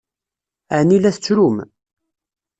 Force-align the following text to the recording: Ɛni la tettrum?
Ɛni 0.79 0.97
la 0.99 1.11
tettrum? 1.15 1.57